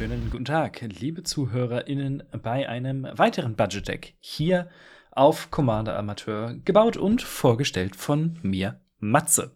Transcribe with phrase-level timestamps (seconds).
[0.00, 4.70] wunderschönen guten Tag, liebe ZuhörerInnen, bei einem weiteren Budget Deck hier
[5.10, 9.50] auf Commander Amateur, gebaut und vorgestellt von mir, Matze.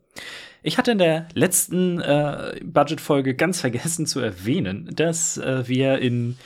[0.63, 6.37] Ich hatte in der letzten äh, Budget-Folge ganz vergessen zu erwähnen, dass äh, wir in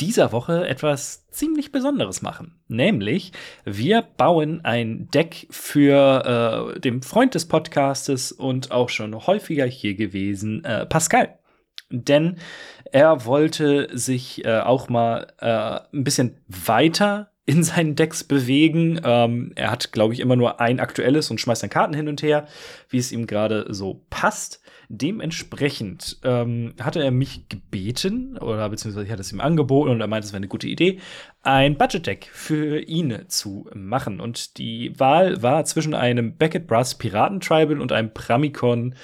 [0.00, 2.56] dieser Woche etwas ziemlich Besonderes machen.
[2.66, 3.30] Nämlich,
[3.64, 9.94] wir bauen ein Deck für äh, den Freund des Podcastes und auch schon häufiger hier
[9.94, 11.38] gewesen, äh, Pascal.
[11.90, 12.36] Denn
[12.92, 19.00] er wollte sich äh, auch mal äh, ein bisschen weiter in seinen Decks bewegen.
[19.04, 22.22] Ähm, er hat, glaube ich, immer nur ein aktuelles und schmeißt dann Karten hin und
[22.22, 22.46] her,
[22.88, 24.62] wie es ihm gerade so passt.
[24.88, 30.06] Dementsprechend ähm, hatte er mich gebeten, oder beziehungsweise ich hatte es ihm angeboten und er
[30.06, 31.00] meinte, es wäre eine gute Idee,
[31.42, 34.20] ein Budget-Deck für ihn zu machen.
[34.20, 38.94] Und die Wahl war zwischen einem Beckett Brass Piraten Tribal und einem Pramicon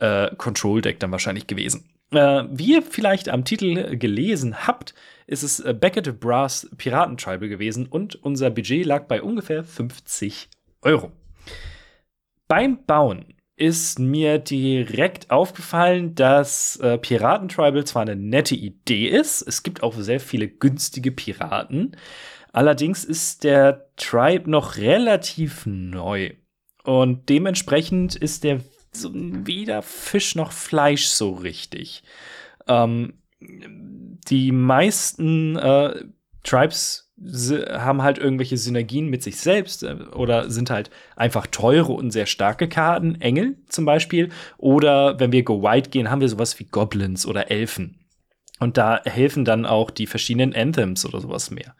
[0.00, 1.84] äh, Control Deck dann wahrscheinlich gewesen.
[2.16, 4.94] Äh, wie ihr vielleicht am Titel gelesen habt,
[5.26, 10.48] ist es äh, Beckett Brass Piraten Tribal gewesen und unser Budget lag bei ungefähr 50
[10.82, 11.12] Euro.
[12.48, 19.42] Beim Bauen ist mir direkt aufgefallen, dass äh, Piraten Tribal zwar eine nette Idee ist,
[19.42, 21.96] es gibt auch sehr viele günstige Piraten,
[22.52, 26.32] allerdings ist der Tribe noch relativ neu.
[26.82, 28.60] Und dementsprechend ist der
[28.96, 32.02] so weder Fisch noch Fleisch so richtig.
[32.66, 36.04] Ähm, die meisten äh,
[36.42, 42.10] Tribes haben halt irgendwelche Synergien mit sich selbst äh, oder sind halt einfach teure und
[42.10, 44.30] sehr starke Karten, Engel zum Beispiel.
[44.58, 48.00] Oder wenn wir Go White gehen, haben wir sowas wie Goblins oder Elfen.
[48.60, 51.74] Und da helfen dann auch die verschiedenen Anthems oder sowas mehr.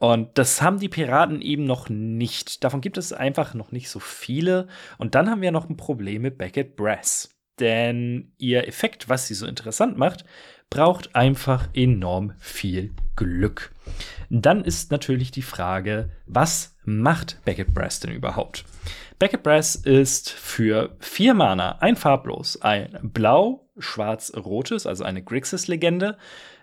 [0.00, 2.62] Und das haben die Piraten eben noch nicht.
[2.62, 4.68] Davon gibt es einfach noch nicht so viele.
[4.96, 7.30] Und dann haben wir noch ein Problem mit Beckett Brass.
[7.58, 10.24] Denn ihr Effekt, was sie so interessant macht,
[10.70, 13.72] braucht einfach enorm viel Glück.
[14.30, 18.64] Dann ist natürlich die Frage, was macht Beckett Brass denn überhaupt?
[19.18, 26.16] Beckett Brass ist für vier Mana ein farblos, ein blau-schwarz-rotes, also eine Grixis-Legende,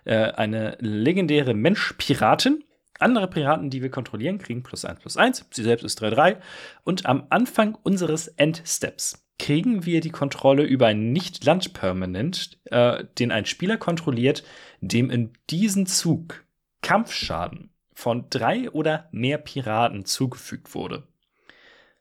[0.06, 2.64] äh, eine legendäre Mensch-Piratin
[2.98, 5.46] andere Piraten, die wir kontrollieren, kriegen plus 1 plus 1.
[5.50, 6.36] Sie selbst ist 3-3.
[6.84, 13.46] Und am Anfang unseres Endsteps kriegen wir die Kontrolle über ein Nicht-Land-Permanent, äh, den ein
[13.46, 14.44] Spieler kontrolliert,
[14.80, 16.44] dem in diesem Zug
[16.82, 21.06] Kampfschaden von drei oder mehr Piraten zugefügt wurde.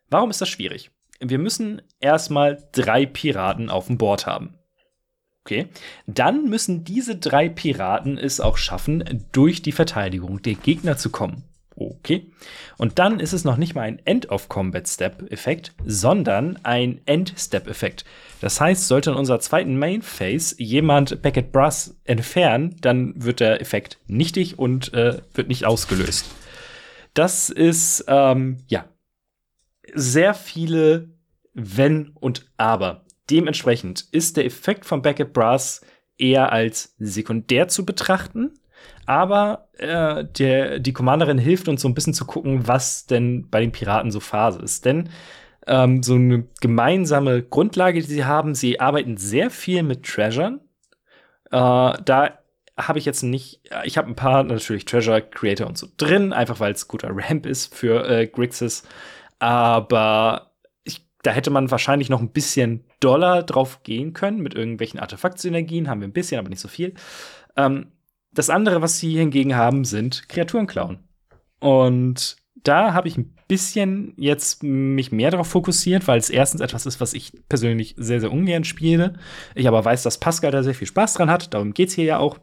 [0.09, 0.91] Warum ist das schwierig?
[1.19, 4.59] Wir müssen erstmal drei Piraten auf dem Board haben.
[5.45, 5.67] Okay.
[6.07, 11.43] Dann müssen diese drei Piraten es auch schaffen, durch die Verteidigung der Gegner zu kommen.
[11.75, 12.31] Okay.
[12.77, 18.05] Und dann ist es noch nicht mal ein End-of-Combat-Step-Effekt, sondern ein End-Step-Effekt.
[18.41, 23.99] Das heißt, sollte in unserer zweiten Main-Phase jemand Beckett Brass entfernen, dann wird der Effekt
[24.07, 26.25] nichtig und äh, wird nicht ausgelöst.
[27.13, 28.85] Das ist, ähm, ja,
[29.93, 31.09] sehr viele
[31.53, 33.04] Wenn und Aber.
[33.29, 35.81] Dementsprechend ist der Effekt von Beckett Brass
[36.17, 38.51] eher als sekundär zu betrachten.
[39.05, 43.59] Aber äh, der, die Commanderin hilft uns so ein bisschen zu gucken, was denn bei
[43.59, 44.85] den Piraten so Phase ist.
[44.85, 45.09] Denn
[45.67, 50.61] ähm, so eine gemeinsame Grundlage, die sie haben, sie arbeiten sehr viel mit Treasuren.
[51.51, 52.39] Äh, da
[52.77, 56.59] habe ich jetzt nicht, ich habe ein paar natürlich Treasure Creator und so drin, einfach
[56.59, 58.83] weil es guter Ramp ist für äh, Grixis.
[59.39, 60.51] Aber
[61.25, 65.87] da hätte man wahrscheinlich noch ein bisschen doller drauf gehen können mit irgendwelchen Artefaktsynergien.
[65.87, 66.95] Haben wir ein bisschen, aber nicht so viel.
[67.55, 67.91] Ähm,
[68.33, 70.99] das andere, was sie hingegen haben, sind Kreaturenklauen.
[71.59, 76.85] Und da habe ich ein bisschen jetzt mich mehr darauf fokussiert, weil es erstens etwas
[76.85, 79.13] ist, was ich persönlich sehr, sehr ungern spiele.
[79.53, 81.53] Ich aber weiß, dass Pascal da sehr viel Spaß dran hat.
[81.53, 82.39] Darum geht es hier ja auch.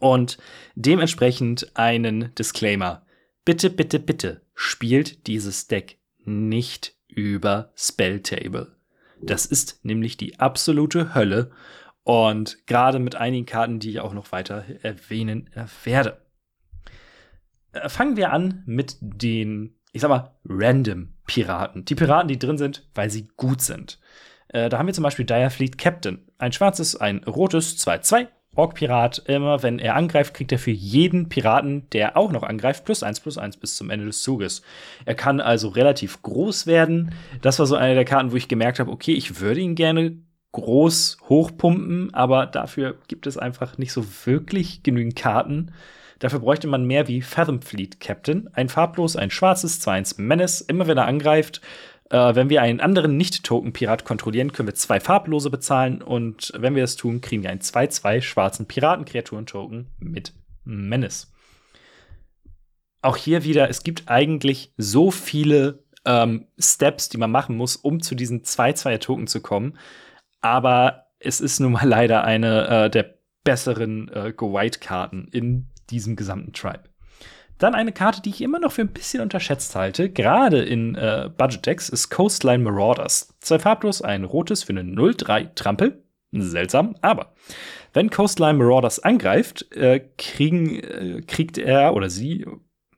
[0.00, 0.36] Und
[0.74, 3.06] dementsprechend einen Disclaimer.
[3.44, 8.75] Bitte, bitte, bitte spielt dieses Deck nicht über Spelltable.
[9.20, 11.50] Das ist nämlich die absolute Hölle
[12.04, 15.50] und gerade mit einigen Karten, die ich auch noch weiter erwähnen
[15.84, 16.18] werde.
[17.72, 21.84] Äh, fangen wir an mit den, ich sag mal, random Piraten.
[21.84, 23.98] Die Piraten, die drin sind, weil sie gut sind.
[24.48, 26.28] Äh, da haben wir zum Beispiel Dire Fleet Captain.
[26.38, 29.22] Ein schwarzes, ein rotes, 2-2 Ork-Pirat.
[29.26, 33.20] Immer wenn er angreift, kriegt er für jeden Piraten, der auch noch angreift, plus eins
[33.20, 34.62] plus eins bis zum Ende des Zuges.
[35.04, 37.12] Er kann also relativ groß werden.
[37.42, 40.16] Das war so eine der Karten, wo ich gemerkt habe, okay, ich würde ihn gerne
[40.52, 45.72] groß hochpumpen, aber dafür gibt es einfach nicht so wirklich genügend Karten.
[46.18, 48.48] Dafür bräuchte man mehr wie Fathom Fleet Captain.
[48.54, 50.62] Ein farblos, ein schwarzes, 2-1 Menace.
[50.62, 51.60] Immer wenn er angreift,
[52.10, 56.02] äh, wenn wir einen anderen Nicht-Token-Pirat kontrollieren, können wir zwei farblose bezahlen.
[56.02, 60.32] Und wenn wir das tun, kriegen wir einen 2-2 schwarzen Piratenkreaturen-Token mit
[60.64, 61.32] Menace.
[63.02, 68.00] Auch hier wieder, es gibt eigentlich so viele ähm, Steps, die man machen muss, um
[68.00, 69.78] zu diesen 2-2-Token zu kommen.
[70.40, 76.52] Aber es ist nun mal leider eine äh, der besseren äh, Go-White-Karten in diesem gesamten
[76.52, 76.84] Tribe.
[77.58, 81.30] Dann eine Karte, die ich immer noch für ein bisschen unterschätzt halte, gerade in äh,
[81.36, 83.34] Budget-Decks, ist Coastline Marauders.
[83.40, 86.02] Zwei farblos, ein rotes für eine 0-3 Trampel.
[86.32, 87.34] Seltsam, aber
[87.94, 92.44] wenn Coastline Marauders angreift, äh, kriegen, äh, kriegt er oder sie,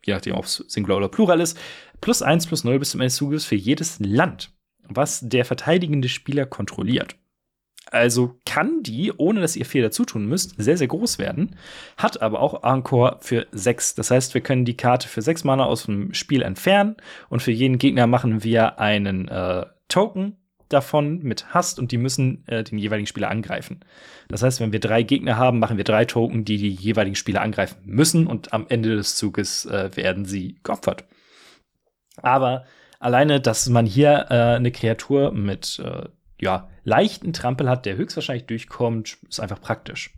[0.04, 1.56] je nachdem, ob es Singular oder Plural ist,
[2.00, 4.50] plus 1 plus 0 bis zum Ende des Zuges für jedes Land,
[4.88, 7.16] was der verteidigende Spieler kontrolliert.
[7.90, 11.56] Also kann die, ohne dass ihr viel dazu tun müsst, sehr, sehr groß werden.
[11.96, 13.94] Hat aber auch Encore für 6.
[13.94, 16.96] Das heißt, wir können die Karte für 6 Mana aus dem Spiel entfernen
[17.28, 20.36] und für jeden Gegner machen wir einen äh, Token
[20.68, 23.80] davon mit Hast und die müssen äh, den jeweiligen Spieler angreifen.
[24.28, 27.40] Das heißt, wenn wir drei Gegner haben, machen wir drei Token, die die jeweiligen Spieler
[27.40, 31.04] angreifen müssen und am Ende des Zuges äh, werden sie geopfert.
[32.20, 32.64] Aber
[33.00, 36.08] alleine, dass man hier äh, eine Kreatur mit äh,
[36.40, 40.14] ja, leichten Trampel hat, der höchstwahrscheinlich durchkommt, ist einfach praktisch.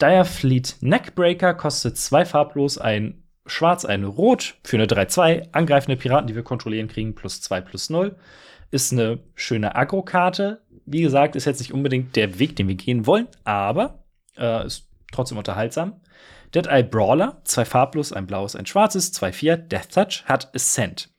[0.00, 5.48] Dire Fleet Neckbreaker kostet zwei farblos, ein Schwarz, ein Rot für eine 3-2.
[5.52, 8.16] Angreifende Piraten, die wir kontrollieren, kriegen plus 2 plus 0.
[8.70, 10.62] Ist eine schöne Agro-Karte.
[10.86, 14.04] Wie gesagt, ist jetzt nicht unbedingt der Weg, den wir gehen wollen, aber
[14.38, 16.00] äh, ist trotzdem unterhaltsam.
[16.54, 19.56] Dead Eye Brawler, zwei farblos, ein blaues, ein schwarzes, 2-4.
[19.56, 21.10] Death Touch hat Ascent.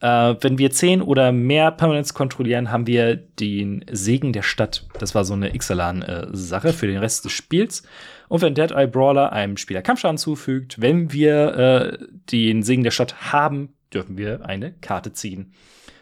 [0.00, 4.86] Äh, wenn wir zehn oder mehr Permanents kontrollieren, haben wir den Segen der Stadt.
[4.98, 7.82] Das war so eine Ixalan-Sache für den Rest des Spiels.
[8.28, 12.90] Und wenn Dead Eye Brawler einem Spieler Kampfschaden zufügt, wenn wir äh, den Segen der
[12.90, 15.52] Stadt haben, dürfen wir eine Karte ziehen.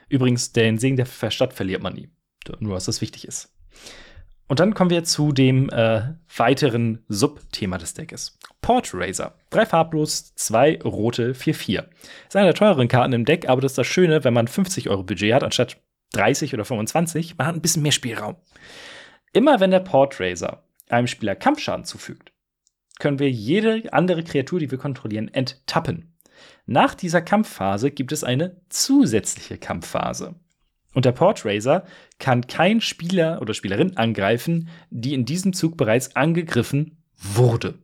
[0.08, 2.08] Übrigens, den Segen der Stadt verliert man nie.
[2.60, 3.52] Nur, dass das wichtig ist.
[4.48, 8.38] Und dann kommen wir zu dem äh, weiteren Subthema des Deckes.
[8.60, 9.34] Port Razor.
[9.50, 11.88] Drei farblos, zwei rote, vier, vier.
[12.26, 14.88] Ist eine der teureren Karten im Deck, aber das ist das Schöne, wenn man 50
[14.88, 15.78] Euro Budget hat, anstatt
[16.12, 18.36] 30 oder 25, man hat ein bisschen mehr Spielraum.
[19.32, 22.32] Immer wenn der Port Razor einem Spieler Kampfschaden zufügt,
[22.98, 26.16] können wir jede andere Kreatur, die wir kontrollieren, enttappen.
[26.64, 30.34] Nach dieser Kampfphase gibt es eine zusätzliche Kampfphase.
[30.96, 31.84] Und der Portraiser
[32.18, 37.74] kann kein Spieler oder Spielerin angreifen, die in diesem Zug bereits angegriffen wurde.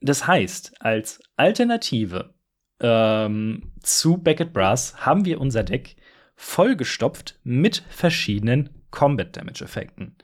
[0.00, 2.32] Das heißt, als Alternative
[2.80, 5.96] ähm, zu Beckett Brass haben wir unser Deck
[6.36, 10.16] vollgestopft mit verschiedenen Combat Damage Effekten,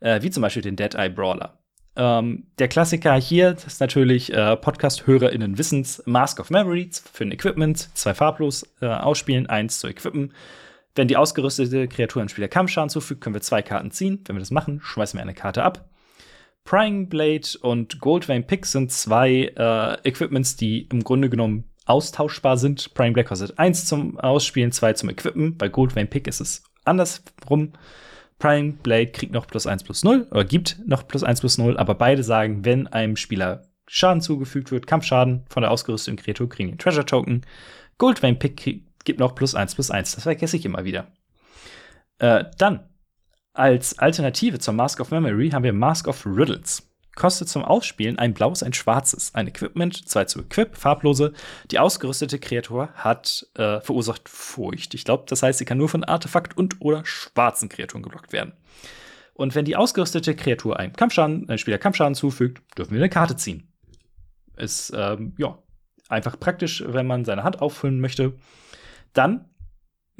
[0.00, 1.59] äh, wie zum Beispiel den Dead Eye Brawler.
[1.96, 7.90] Ähm, der Klassiker hier ist natürlich äh, Podcast-HörerInnen Wissens Mask of Memory für ein Equipment,
[7.94, 10.32] zwei farblos äh, ausspielen, eins zu equippen.
[10.94, 14.20] Wenn die ausgerüstete Kreatur einem Spieler Kampfschaden zufügt, können wir zwei Karten ziehen.
[14.26, 15.88] Wenn wir das machen, schmeißen wir eine Karte ab.
[16.64, 22.94] Prying Blade und Goldvein Pick sind zwei äh, Equipments, die im Grunde genommen austauschbar sind.
[22.94, 25.56] Prying Blade kostet eins zum Ausspielen, zwei zum Equippen.
[25.56, 27.72] Bei Goldvein Pick ist es andersrum.
[28.40, 31.76] Prying Blade kriegt noch plus 1 plus 0 oder gibt noch plus 1 plus 0,
[31.76, 36.70] aber beide sagen, wenn einem Spieler Schaden zugefügt wird, Kampfschaden von der ausgerüsteten Kreatur, kriegen
[36.70, 37.42] den Treasure Token.
[37.98, 40.14] Goldvein Pick gibt noch plus 1 plus 1.
[40.14, 41.08] Das vergesse ich immer wieder.
[42.18, 42.88] Äh, dann,
[43.52, 46.89] als Alternative zur Mask of Memory haben wir Mask of Riddles
[47.20, 49.34] kostet zum Ausspielen ein blaues, ein schwarzes.
[49.34, 51.34] Ein Equipment, zwei zu Equip, farblose.
[51.70, 54.94] Die ausgerüstete Kreatur hat äh, verursacht Furcht.
[54.94, 58.54] Ich glaube, das heißt, sie kann nur von Artefakt und oder schwarzen Kreaturen geblockt werden.
[59.34, 63.36] Und wenn die ausgerüstete Kreatur einem Kampfschaden, ein Spieler Kampfschaden zufügt, dürfen wir eine Karte
[63.36, 63.70] ziehen.
[64.56, 65.58] Ist, ähm, ja,
[66.08, 68.32] einfach praktisch, wenn man seine Hand auffüllen möchte.
[69.12, 69.49] Dann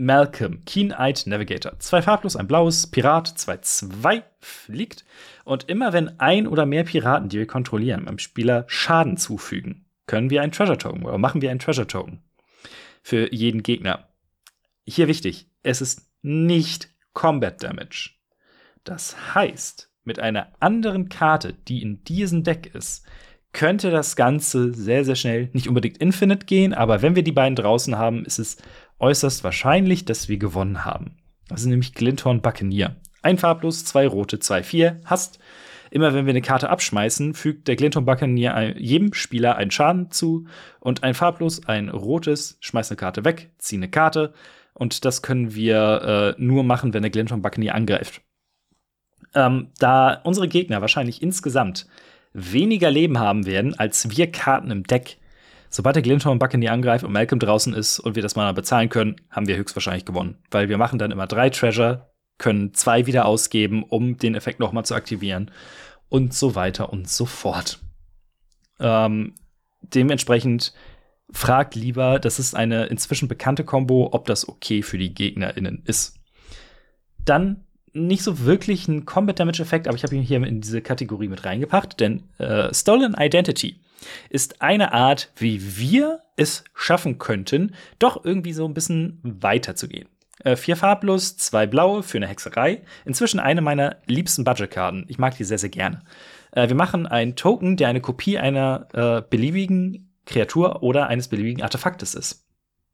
[0.00, 1.78] Malcolm, Keen-Eyed Navigator.
[1.78, 5.04] Zwei farblos, ein blaues, Pirat, zwei, zwei, fliegt.
[5.44, 10.30] Und immer wenn ein oder mehr Piraten, die wir kontrollieren, beim Spieler Schaden zufügen, können
[10.30, 12.22] wir einen Treasure Token oder machen wir einen Treasure Token
[13.02, 14.08] für jeden Gegner.
[14.86, 18.10] Hier wichtig, es ist nicht Combat Damage.
[18.84, 23.06] Das heißt, mit einer anderen Karte, die in diesem Deck ist,
[23.52, 27.56] könnte das Ganze sehr, sehr schnell nicht unbedingt Infinite gehen, aber wenn wir die beiden
[27.56, 28.58] draußen haben, ist es
[29.00, 31.16] äußerst wahrscheinlich, dass wir gewonnen haben.
[31.48, 32.96] Das ist nämlich Glinthorn Buccaneer.
[33.22, 35.00] Ein farblos, zwei rote, zwei vier.
[35.04, 35.40] Hast.
[35.90, 40.46] Immer wenn wir eine Karte abschmeißen, fügt der Glinton Buccaneer jedem Spieler einen Schaden zu
[40.78, 44.32] und ein farblos, ein rotes, schmeißt eine Karte weg, zieh eine Karte
[44.72, 48.22] und das können wir äh, nur machen, wenn der Glinton Buccaneer angreift.
[49.34, 51.86] Ähm, da unsere Gegner wahrscheinlich insgesamt
[52.32, 55.18] weniger Leben haben werden als wir Karten im Deck,
[55.70, 59.16] sobald der Glinton Buccaneer angreift und Malcolm draußen ist und wir das Mana bezahlen können,
[59.30, 60.36] haben wir höchstwahrscheinlich gewonnen.
[60.50, 64.84] Weil wir machen dann immer drei Treasure, können zwei wieder ausgeben, um den Effekt nochmal
[64.84, 65.50] zu aktivieren
[66.08, 67.78] und so weiter und so fort.
[68.80, 69.34] Ähm,
[69.82, 70.72] dementsprechend
[71.30, 76.16] fragt lieber, das ist eine inzwischen bekannte Combo, ob das okay für die GegnerInnen ist.
[77.24, 80.80] Dann nicht so wirklich ein Combat Damage Effekt, aber ich habe ihn hier in diese
[80.80, 83.80] Kategorie mit reingepackt, denn äh, Stolen Identity
[84.28, 90.08] ist eine Art, wie wir es schaffen könnten, doch irgendwie so ein bisschen weiterzugehen.
[90.42, 92.82] Äh, vier farblos, zwei blaue für eine Hexerei.
[93.04, 95.04] Inzwischen eine meiner liebsten Budgetkarten.
[95.08, 96.00] Ich mag die sehr, sehr gerne.
[96.52, 101.62] Äh, wir machen einen Token, der eine Kopie einer äh, beliebigen Kreatur oder eines beliebigen
[101.62, 102.46] Artefaktes ist.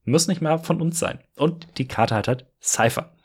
[0.04, 1.18] Muss nicht mal von uns sein.
[1.36, 3.15] Und die Karte hat halt Cypher.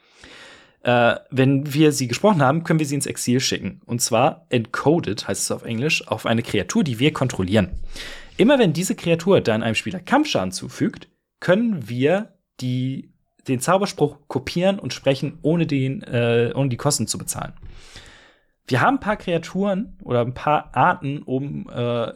[0.83, 3.81] Äh, wenn wir sie gesprochen haben, können wir sie ins Exil schicken.
[3.85, 7.69] Und zwar encoded, heißt es auf Englisch, auf eine Kreatur, die wir kontrollieren.
[8.37, 11.07] Immer wenn diese Kreatur dann einem Spieler Kampfschaden zufügt,
[11.39, 13.13] können wir die,
[13.47, 17.53] den Zauberspruch kopieren und sprechen, ohne, den, äh, ohne die Kosten zu bezahlen.
[18.67, 22.13] Wir haben ein paar Kreaturen oder ein paar Arten, um äh,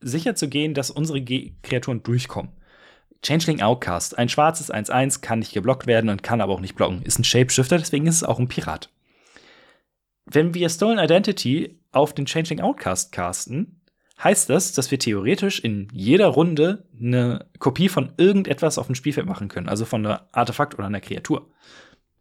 [0.00, 2.52] sicher zu gehen, dass unsere Ge Kreaturen durchkommen.
[3.26, 4.16] Changeling Outcast.
[4.16, 7.02] Ein schwarzes 1-1 kann nicht geblockt werden und kann aber auch nicht blocken.
[7.02, 8.90] Ist ein Shapeshifter, deswegen ist es auch ein Pirat.
[10.26, 13.80] Wenn wir Stolen Identity auf den Changeling Outcast casten,
[14.22, 19.26] heißt das, dass wir theoretisch in jeder Runde eine Kopie von irgendetwas auf dem Spielfeld
[19.26, 19.68] machen können.
[19.68, 21.50] Also von einer Artefakt oder einer Kreatur.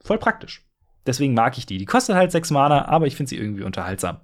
[0.01, 0.65] Voll praktisch.
[1.05, 1.77] Deswegen mag ich die.
[1.77, 4.21] Die kostet halt 6 Mana, aber ich finde sie irgendwie unterhaltsam.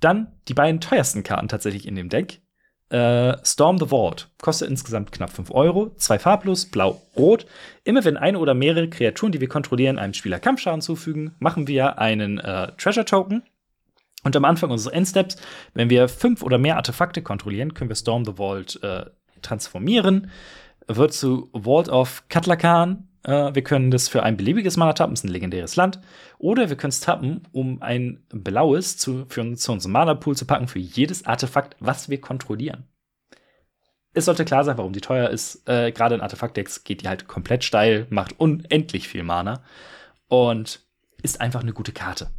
[0.00, 2.40] Dann die beiden teuersten Karten tatsächlich in dem Deck.
[2.90, 7.46] Äh, Storm the Vault kostet insgesamt knapp 5 Euro, zwei farblos, blau, rot.
[7.84, 11.98] Immer wenn eine oder mehrere Kreaturen, die wir kontrollieren, einem Spieler Kampfschaden zufügen, machen wir
[11.98, 13.42] einen äh, Treasure Token.
[14.24, 15.36] Und am Anfang unseres Endsteps,
[15.74, 19.04] wenn wir fünf oder mehr Artefakte kontrollieren, können wir Storm the Vault äh,
[19.42, 20.30] transformieren.
[20.86, 25.24] Wird zu Vault of Katlakan äh, wir können das für ein beliebiges Mana tappen, ist
[25.24, 26.00] ein legendäres Land.
[26.38, 30.68] Oder wir können es tappen, um ein blaues zu, für, zu unserem Mana-Pool zu packen
[30.68, 32.84] für jedes Artefakt, was wir kontrollieren.
[34.14, 35.68] Es sollte klar sein, warum die teuer ist.
[35.68, 39.62] Äh, Gerade in Artefakt-Decks geht die halt komplett steil, macht unendlich viel Mana
[40.28, 40.80] und
[41.22, 42.30] ist einfach eine gute Karte.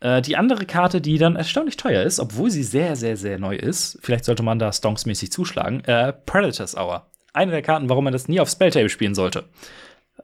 [0.00, 3.56] Äh, die andere Karte, die dann erstaunlich teuer ist, obwohl sie sehr, sehr, sehr neu
[3.56, 8.12] ist, vielleicht sollte man da stonksmäßig zuschlagen, äh, Predator's Hour eine der Karten, warum man
[8.12, 9.48] das nie auf Spelltable spielen sollte.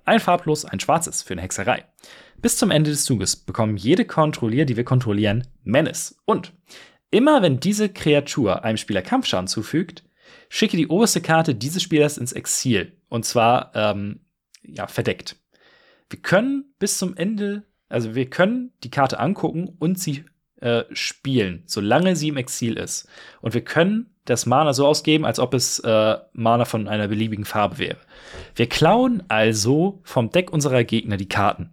[0.05, 1.85] Ein farblos, ein schwarzes für eine Hexerei.
[2.41, 6.21] Bis zum Ende des Zuges bekommen jede Kontrollier, die wir kontrollieren, Menace.
[6.27, 6.53] Und
[7.11, 10.05] immer wenn diese Kreatur einem Spieler Kampfschaden zufügt,
[10.49, 13.01] schicke die oberste Karte dieses Spielers ins Exil.
[13.09, 14.21] Und zwar, ähm,
[14.63, 15.37] ja, verdeckt.
[16.11, 20.25] Wir können bis zum Ende, also wir können die Karte angucken und sie
[20.61, 23.09] äh, spielen, solange sie im Exil ist.
[23.41, 27.45] Und wir können das Mana so ausgeben, als ob es äh, Mana von einer beliebigen
[27.45, 27.99] Farbe wäre.
[28.55, 31.71] Wir klauen also vom Deck unserer Gegner die Karten.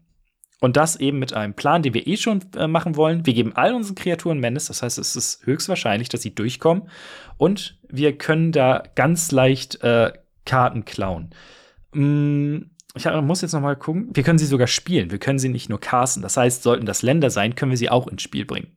[0.59, 3.25] Und das eben mit einem Plan, den wir eh schon äh, machen wollen.
[3.25, 6.89] Wir geben all unseren Kreaturen Menace, das heißt, es ist höchstwahrscheinlich, dass sie durchkommen.
[7.37, 10.13] Und wir können da ganz leicht äh,
[10.45, 11.31] Karten klauen.
[11.93, 14.09] Mm, ich muss jetzt noch mal gucken.
[14.13, 15.11] Wir können sie sogar spielen.
[15.11, 16.21] Wir können sie nicht nur casten.
[16.21, 18.75] Das heißt, sollten das Länder sein, können wir sie auch ins Spiel bringen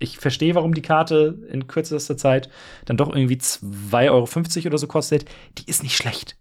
[0.00, 2.50] ich verstehe, warum die Karte in kürzester Zeit
[2.86, 5.26] dann doch irgendwie 2,50 Euro oder so kostet.
[5.58, 6.36] Die ist nicht schlecht.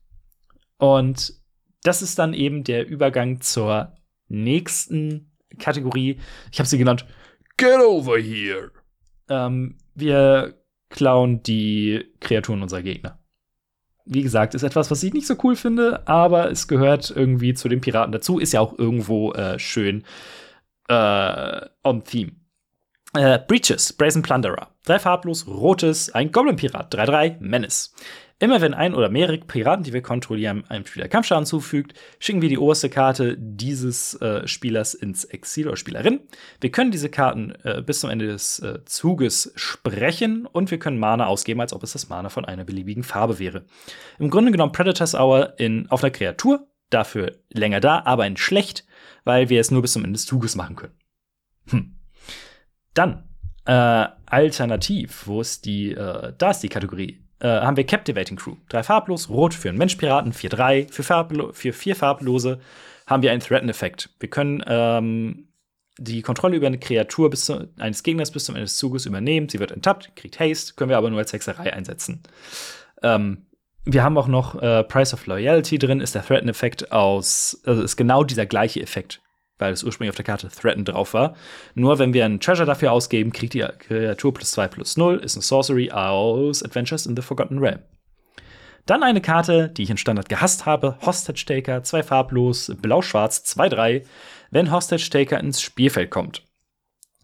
[0.78, 1.34] Und
[1.84, 3.94] das ist dann eben der Übergang zur
[4.30, 6.20] nächsten Kategorie.
[6.52, 7.06] Ich habe sie genannt
[7.58, 8.72] Get over here.
[9.28, 10.56] Ähm, wir
[10.90, 13.19] klauen die Kreaturen unserer Gegner.
[14.12, 17.70] Wie gesagt, ist etwas, was ich nicht so cool finde, aber es gehört irgendwie zu
[17.70, 18.40] den Piraten dazu.
[18.40, 20.04] Ist ja auch irgendwo äh, schön
[20.88, 22.32] äh, on theme.
[23.14, 24.70] Äh, Breaches, Brazen Plunderer.
[24.86, 27.94] Drei farblos, rotes, ein Goblin-Pirat, 3-3, Menace.
[28.42, 32.48] Immer wenn ein oder mehrere Piraten, die wir kontrollieren, einem Spieler Kampfschaden zufügt, schicken wir
[32.48, 36.22] die oberste Karte dieses äh, Spielers ins Exil oder Spielerin.
[36.62, 41.00] Wir können diese Karten äh, bis zum Ende des äh, Zuges sprechen und wir können
[41.00, 43.66] Mana ausgeben, als ob es das Mana von einer beliebigen Farbe wäre.
[44.20, 48.86] Im Grunde genommen Predator's Hour in, auf einer Kreatur, dafür länger da, aber in schlecht,
[49.26, 50.94] weil wir es nur bis zum Ende des Zuges machen können.
[51.72, 51.99] Hm.
[52.94, 53.24] Dann,
[53.66, 58.56] äh, alternativ, wo ist die, äh, da ist die Kategorie, äh, haben wir Captivating Crew.
[58.70, 62.60] Drei farblos, rot für einen Menschpiraten, 4-3, für, farblo für vier farblose
[63.08, 64.10] haben wir einen Threaten-Effekt.
[64.20, 65.48] Wir können ähm,
[65.98, 69.50] die Kontrolle über eine Kreatur bis zu, eines Gegners bis zum Ende des Zuges übernehmen.
[69.50, 72.24] Sie wird enttappt, kriegt Haste, können wir aber nur als Hexerei einsetzen.
[73.02, 73.46] Ähm,
[73.86, 77.96] wir haben auch noch äh, Price of Loyalty drin, ist der Threaten-Effekt aus, also ist
[77.96, 79.22] genau dieser gleiche Effekt,
[79.60, 81.36] weil es ursprünglich auf der Karte Threaten drauf war.
[81.76, 85.36] Nur wenn wir einen Treasure dafür ausgeben, kriegt die Kreatur plus 2 plus 0, ist
[85.36, 87.80] eine Sorcery aus Adventures in the Forgotten Realm.
[88.86, 94.04] Dann eine Karte, die ich in Standard gehasst habe: Hostage Taker, zwei farblos, blau-schwarz, 2-3.
[94.50, 96.44] Wenn Hostage Taker ins Spielfeld kommt,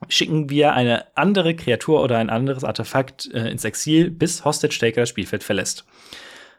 [0.08, 5.02] schicken wir eine andere Kreatur oder ein anderes Artefakt äh, ins Exil, bis Hostage Taker
[5.02, 5.86] das Spielfeld verlässt.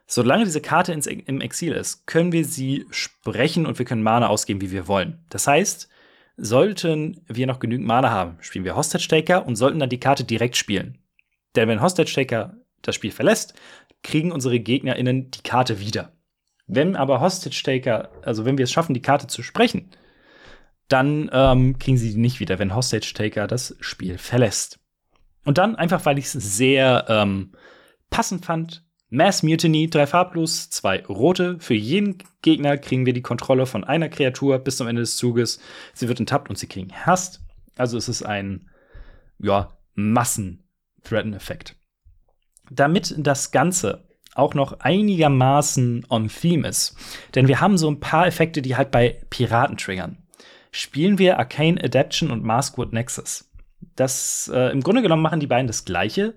[0.06, 4.28] Solange diese Karte ins, im Exil ist, können wir sie sprechen und wir können Mana
[4.28, 5.24] ausgeben, wie wir wollen.
[5.30, 5.88] Das heißt,
[6.36, 10.24] sollten wir noch genügend Mana haben, spielen wir Hostage Taker und sollten dann die Karte
[10.24, 10.98] direkt spielen.
[11.56, 13.54] Denn wenn Hostage Taker das Spiel verlässt,
[14.02, 16.12] kriegen unsere GegnerInnen die Karte wieder.
[16.66, 19.90] Wenn aber Hostage Taker, also wenn wir es schaffen, die Karte zu sprechen,
[20.88, 24.78] dann ähm, kriegen sie die nicht wieder, wenn Hostage Taker das Spiel verlässt.
[25.44, 27.52] Und dann, einfach weil ich es sehr ähm,
[28.10, 31.58] passend fand, Mass Mutiny, drei farblos, zwei rote.
[31.60, 35.60] Für jeden Gegner kriegen wir die Kontrolle von einer Kreatur bis zum Ende des Zuges.
[35.94, 37.40] Sie wird enttappt und sie kriegen Hast.
[37.76, 38.68] Also es ist ein,
[39.38, 41.76] ja, Massen-Threaten-Effekt.
[42.70, 46.96] Damit das Ganze auch noch einigermaßen on theme ist,
[47.34, 50.18] denn wir haben so ein paar Effekte, die halt bei Piraten triggern,
[50.72, 53.50] spielen wir Arcane Adaption und Maskwood Nexus.
[53.94, 56.34] Das, äh, im Grunde genommen machen die beiden das Gleiche.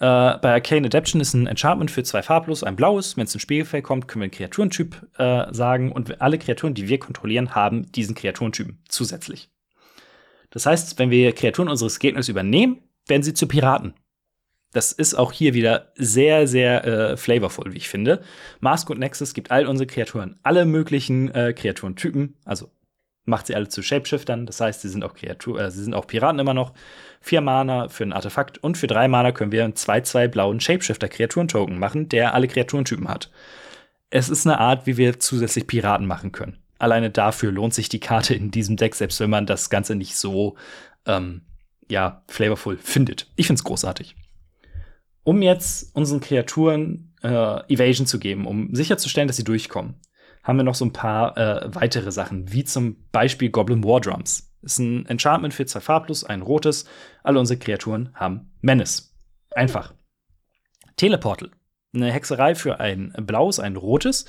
[0.00, 3.16] Äh, bei Arcane Adaption ist ein Enchantment für zwei farblos, ein blaues.
[3.16, 5.90] Wenn es ins Spielfeld kommt, können wir einen Kreaturentyp äh, sagen.
[5.90, 9.50] Und alle Kreaturen, die wir kontrollieren, haben diesen Kreaturentypen zusätzlich.
[10.50, 13.94] Das heißt, wenn wir Kreaturen unseres Gegners übernehmen, werden sie zu Piraten.
[14.72, 18.22] Das ist auch hier wieder sehr, sehr äh, flavorful, wie ich finde.
[18.60, 22.70] Mask und Nexus gibt all unsere Kreaturen alle möglichen äh, Kreaturentypen, also
[23.28, 24.46] macht sie alle zu Shapeshiftern.
[24.46, 26.72] Das heißt, sie sind auch Kreatur, äh, sie sind auch Piraten immer noch.
[27.20, 31.78] Vier Mana für ein Artefakt und für drei Mana können wir einen 2-2 blauen Shapeshifter-Kreaturen-Token
[31.78, 33.30] machen, der alle Kreaturentypen hat.
[34.10, 36.58] Es ist eine Art, wie wir zusätzlich Piraten machen können.
[36.78, 40.16] Alleine dafür lohnt sich die Karte in diesem Deck, selbst wenn man das Ganze nicht
[40.16, 40.56] so,
[41.06, 41.42] ähm,
[41.90, 43.30] ja, flavorful findet.
[43.36, 44.16] Ich find's großartig
[45.28, 49.96] um jetzt unseren Kreaturen äh, Evasion zu geben, um sicherzustellen, dass sie durchkommen,
[50.42, 54.50] haben wir noch so ein paar äh, weitere Sachen, wie zum Beispiel Goblin War Drums.
[54.62, 56.84] Ist ein Enchantment für zwei farblos, ein rotes.
[57.22, 59.14] Alle unsere Kreaturen haben Menace.
[59.54, 59.94] Einfach.
[60.96, 61.50] Teleportal.
[61.94, 64.26] Eine Hexerei für ein blaues, ein rotes.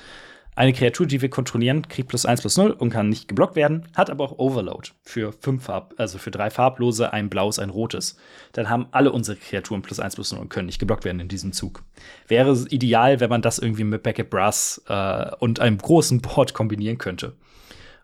[0.56, 3.88] Eine Kreatur, die wir kontrollieren, kriegt plus 1 plus 0 und kann nicht geblockt werden,
[3.96, 8.18] hat aber auch Overload für fünf Farb, also für drei farblose, ein blaues, ein rotes.
[8.52, 11.30] Dann haben alle unsere Kreaturen plus 1 plus 0 und können nicht geblockt werden in
[11.30, 11.84] diesem Zug.
[12.28, 16.98] Wäre ideal, wenn man das irgendwie mit Beckett Brass äh, und einem großen Board kombinieren
[16.98, 17.38] könnte.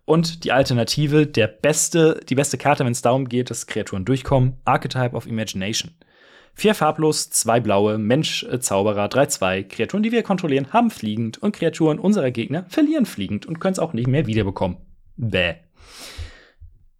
[0.05, 4.53] Und die Alternative, der beste, die beste Karte, wenn es darum geht, dass Kreaturen durchkommen,
[4.63, 5.91] Archetype of Imagination.
[6.57, 9.63] Vier farblos, zwei blaue, Mensch, äh, Zauberer, 3-2.
[9.63, 13.79] Kreaturen, die wir kontrollieren, haben fliegend und Kreaturen unserer Gegner verlieren fliegend und können es
[13.79, 14.77] auch nicht mehr wiederbekommen.
[15.17, 15.55] Bäh.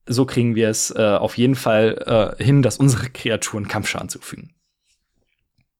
[0.07, 4.53] So kriegen wir es äh, auf jeden Fall äh, hin, dass unsere Kreaturen Kampfschaden zufügen.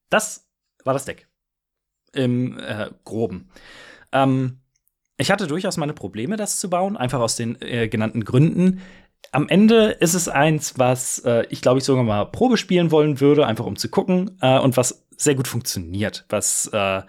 [0.09, 0.49] Das
[0.85, 1.27] war das Deck.
[2.13, 3.49] Im äh, Groben.
[4.13, 4.61] Ähm,
[5.17, 8.81] ich hatte durchaus meine Probleme, das zu bauen, einfach aus den äh, genannten Gründen
[9.31, 13.19] am Ende ist es eins, was äh, ich glaube ich sogar mal Probe spielen wollen
[13.19, 17.01] würde, einfach um zu gucken äh, und was sehr gut funktioniert, was äh,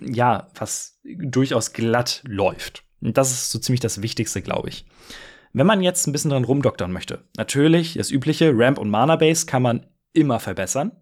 [0.00, 2.84] ja, was durchaus glatt läuft.
[3.00, 4.86] Und das ist so ziemlich das Wichtigste, glaube ich.
[5.52, 9.46] Wenn man jetzt ein bisschen dran rumdoktern möchte, natürlich das übliche Ramp und Mana Base
[9.46, 10.92] kann man immer verbessern.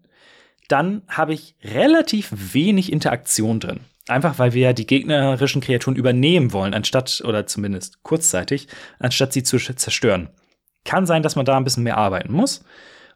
[0.67, 3.81] Dann habe ich relativ wenig Interaktion drin.
[4.07, 8.67] Einfach weil wir ja die gegnerischen Kreaturen übernehmen wollen, anstatt, oder zumindest kurzzeitig,
[8.99, 10.29] anstatt sie zu zerstören.
[10.83, 12.65] Kann sein, dass man da ein bisschen mehr arbeiten muss.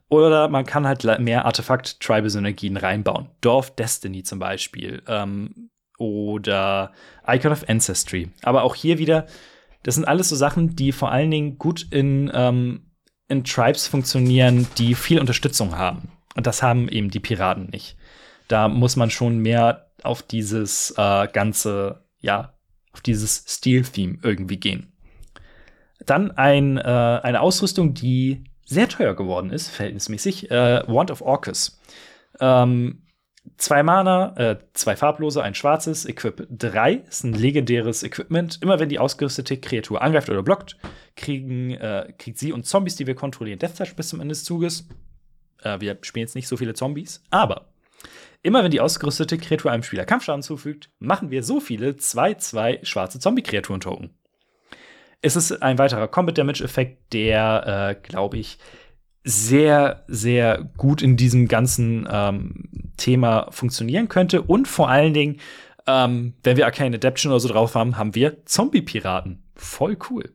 [0.10, 3.30] Oder man kann halt mehr Artefakt-Tribal-Synergien reinbauen.
[3.41, 5.02] Dorf Destiny zum Beispiel.
[5.08, 6.93] Ähm, oder
[7.28, 8.30] Icon of Ancestry.
[8.43, 9.28] Aber auch hier wieder,
[9.84, 12.91] das sind alles so Sachen, die vor allen Dingen gut in, ähm,
[13.28, 16.12] in Tribes funktionieren, die viel Unterstützung haben.
[16.36, 17.97] Und das haben eben die Piraten nicht.
[18.47, 22.54] Da muss man schon mehr auf dieses äh, ganze, ja,
[22.93, 24.91] auf dieses Steel-Theme irgendwie gehen.
[26.06, 31.80] Dann ein, äh, eine Ausrüstung, die sehr teuer geworden ist, verhältnismäßig, äh, Wand of Orcus.
[32.39, 33.04] Ähm,
[33.56, 38.60] zwei Mana, äh, zwei farblose, ein schwarzes, Equip 3 ist ein legendäres Equipment.
[38.62, 40.78] Immer wenn die ausgerüstete Kreatur angreift oder blockt,
[41.15, 44.43] kriegen, äh, kriegt sie und Zombies, die wir kontrollieren, Death Touch bis zum Ende des
[44.43, 44.88] Zuges.
[45.63, 47.70] Äh, wir spielen jetzt nicht so viele Zombies, aber
[48.43, 53.20] Immer wenn die ausgerüstete Kreatur einem Spieler Kampfschaden zufügt, machen wir so viele 2-2 schwarze
[53.20, 54.12] Zombie-Kreaturen-Token.
[55.22, 58.60] Es ist ein weiterer Combat Damage Effekt, der, äh, glaube ich,
[59.24, 64.41] sehr, sehr gut in diesem ganzen ähm, Thema funktionieren könnte.
[64.41, 65.41] Und vor allen Dingen,
[65.86, 69.43] ähm, wenn wir Arcane Adaption oder so drauf haben, haben wir Zombie-Piraten.
[69.56, 70.34] Voll cool.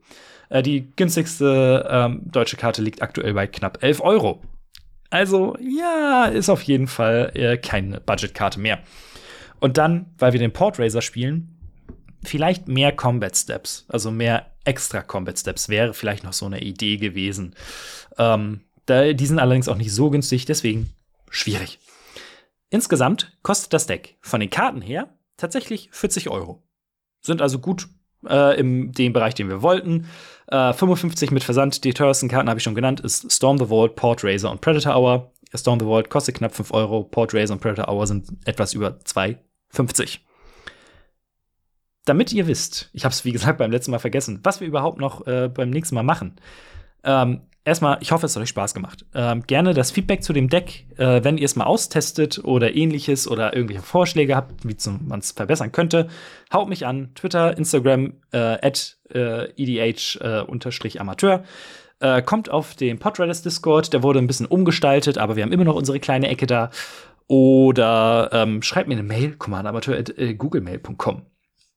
[0.51, 4.43] Äh, die günstigste ähm, deutsche Karte liegt aktuell bei knapp 11 Euro.
[5.13, 8.79] Also, ja, ist auf jeden Fall äh, keine Budgetkarte mehr.
[9.61, 11.55] Und dann, weil wir den Portraiser spielen,
[12.25, 16.97] vielleicht mehr Combat Steps, also mehr extra Combat Steps wäre vielleicht noch so eine Idee
[16.97, 17.55] gewesen.
[18.17, 20.95] Ähm, da, die sind allerdings auch nicht so günstig, deswegen
[21.29, 21.79] schwierig.
[22.71, 26.63] Insgesamt kostet das Deck von den Karten her tatsächlich 40 Euro.
[27.21, 27.87] Sind also gut
[28.27, 30.07] äh, in dem Bereich, den wir wollten.
[30.49, 31.85] Äh, 55 mit Versand.
[31.85, 34.97] Die teuersten Karten habe ich schon genannt, ist Storm the Vault, Port Razor und Predator
[34.97, 35.33] Hour.
[35.55, 38.99] Storm the Vault kostet knapp 5 Euro, Port Razor und Predator Hour sind etwas über
[39.05, 40.19] 2,50.
[42.05, 44.99] Damit ihr wisst, ich habe es wie gesagt beim letzten Mal vergessen, was wir überhaupt
[44.99, 46.37] noch äh, beim nächsten Mal machen.
[47.05, 49.05] Ähm, erstmal, ich hoffe, es hat euch Spaß gemacht.
[49.15, 53.29] Ähm, gerne das Feedback zu dem Deck, äh, wenn ihr es mal austestet oder ähnliches
[53.29, 56.09] oder irgendwelche Vorschläge habt, wie man es verbessern könnte.
[56.53, 61.45] Haut mich an, Twitter, Instagram, äh, at äh, edh-amateur.
[62.01, 65.53] Äh, äh, kommt auf den Podredders Discord, der wurde ein bisschen umgestaltet, aber wir haben
[65.53, 66.71] immer noch unsere kleine Ecke da.
[67.29, 71.23] Oder ähm, schreibt mir eine Mail, commanderamateur.googlemail.com.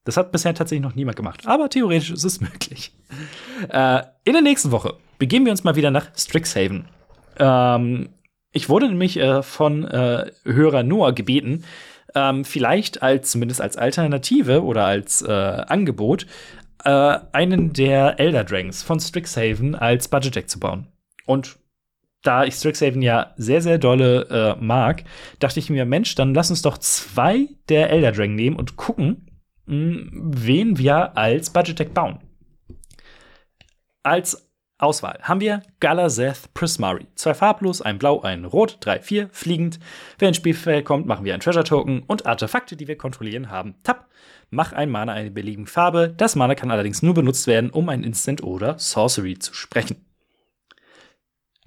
[0.06, 2.94] Das hat bisher tatsächlich noch niemand gemacht, aber theoretisch ist es möglich.
[3.70, 6.88] Äh, in der nächsten Woche begeben wir uns mal wieder nach Strixhaven.
[7.38, 8.10] Ähm,
[8.52, 11.66] ich wurde nämlich äh, von äh, Hörer Noah gebeten,
[12.14, 16.26] ähm, vielleicht als zumindest als Alternative oder als äh, Angebot
[16.86, 20.88] äh, einen der Elder Dragons von Strixhaven als Budget Deck zu bauen.
[21.26, 21.58] Und
[22.22, 25.04] da ich Strixhaven ja sehr, sehr dolle äh, mag,
[25.40, 29.28] dachte ich mir, Mensch, dann lass uns doch zwei der Elder Dragon nehmen und gucken,
[29.66, 32.20] wen wir als Budget Deck bauen.
[34.04, 34.46] Als
[34.78, 37.08] Auswahl haben wir Galazeth Prismari.
[37.16, 39.80] Zwei farblos, ein blau, ein rot, drei, vier, fliegend.
[40.20, 43.76] Wer ins Spielfeld kommt, machen wir ein Treasure Token und Artefakte, die wir kontrollieren, haben
[43.84, 44.10] Tab.
[44.50, 46.14] Mach ein Mana eine beliebige Farbe.
[46.16, 50.06] Das Mana kann allerdings nur benutzt werden, um ein Instant oder Sorcery zu sprechen.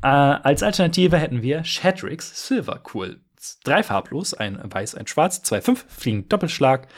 [0.02, 3.20] Äh, als Alternative hätten wir Shadrix Silver Cool.
[3.64, 6.88] Drei farblos, ein weiß, ein schwarz, zwei, fünf, fliegend Doppelschlag.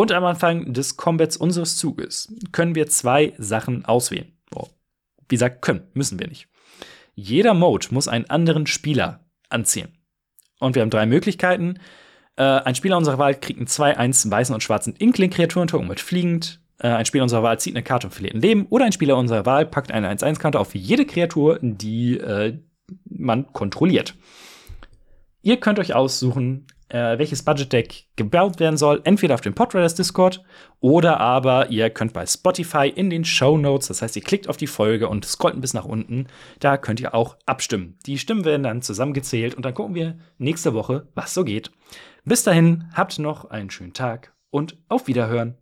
[0.00, 4.32] Und am Anfang des Combats unseres Zuges können wir zwei Sachen auswählen.
[5.28, 6.48] Wie gesagt, können, müssen wir nicht.
[7.14, 9.88] Jeder Mode muss einen anderen Spieler anziehen.
[10.58, 11.80] Und wir haben drei Möglichkeiten.
[12.36, 16.62] Äh, ein Spieler unserer Wahl kriegt einen 2-1 weißen und schwarzen Inkling-Kreaturentoken mit fliegend.
[16.78, 18.68] Äh, ein Spieler unserer Wahl zieht eine Karte und verliert ein Leben.
[18.70, 22.58] Oder ein Spieler unserer Wahl packt eine 1-1-Karte auf jede Kreatur, die äh,
[23.04, 24.14] man kontrolliert.
[25.42, 29.00] Ihr könnt euch aussuchen, äh, welches Budget-Deck gebaut werden soll.
[29.04, 30.42] Entweder auf dem Podriders Discord
[30.80, 34.56] oder aber ihr könnt bei Spotify in den Show Notes, das heißt, ihr klickt auf
[34.56, 36.26] die Folge und scrollt ein bisschen nach unten.
[36.58, 37.98] Da könnt ihr auch abstimmen.
[38.06, 41.70] Die Stimmen werden dann zusammengezählt und dann gucken wir nächste Woche, was so geht.
[42.24, 45.56] Bis dahin, habt noch einen schönen Tag und auf Wiederhören.